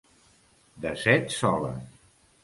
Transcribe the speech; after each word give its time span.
De 0.85 0.93
set 1.01 1.29
soles. 1.35 2.01